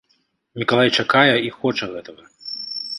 [0.61, 2.23] Мікалай чакае і хоча гэтага.